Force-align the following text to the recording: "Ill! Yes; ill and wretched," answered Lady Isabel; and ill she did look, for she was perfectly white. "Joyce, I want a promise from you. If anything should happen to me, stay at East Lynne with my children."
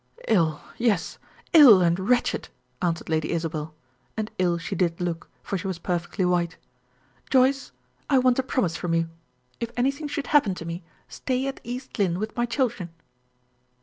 "Ill! 0.27 0.59
Yes; 0.79 1.19
ill 1.53 1.79
and 1.83 1.99
wretched," 1.99 2.49
answered 2.81 3.07
Lady 3.07 3.29
Isabel; 3.33 3.75
and 4.17 4.31
ill 4.39 4.57
she 4.57 4.73
did 4.73 4.99
look, 4.99 5.29
for 5.43 5.59
she 5.59 5.67
was 5.67 5.77
perfectly 5.77 6.25
white. 6.25 6.57
"Joyce, 7.29 7.71
I 8.09 8.17
want 8.17 8.39
a 8.39 8.41
promise 8.41 8.75
from 8.75 8.95
you. 8.95 9.09
If 9.59 9.69
anything 9.77 10.07
should 10.07 10.25
happen 10.33 10.55
to 10.55 10.65
me, 10.65 10.81
stay 11.07 11.45
at 11.45 11.61
East 11.63 11.99
Lynne 11.99 12.17
with 12.17 12.35
my 12.35 12.47
children." 12.47 12.89